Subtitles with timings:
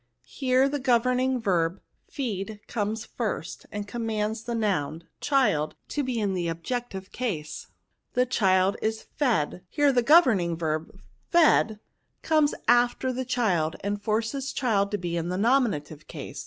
[0.25, 1.79] Here the governing verb,
[2.11, 7.67] feedy comes first, and conmxands the noun, child, to be in the objective case.
[8.13, 10.99] The child is fed^ Here the governing verb,
[11.31, 11.79] fed^
[12.23, 16.39] comes NOUNS, 149 after the child, and forces child to be in th« nominative case."